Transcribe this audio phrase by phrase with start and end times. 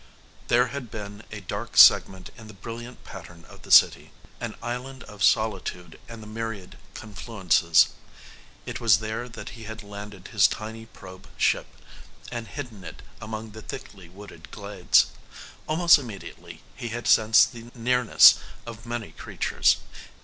[0.47, 4.09] There had been a dark segment in the brilliant pattern of the city.
[4.39, 7.89] An island of solitude amid the myriad confluences.
[8.65, 11.67] It was there that he had landed his tiny probe ship
[12.31, 15.05] and hidden it among the thickly wooded glades.
[15.67, 19.77] Almost immediately he had sensed the nearness of many creatures.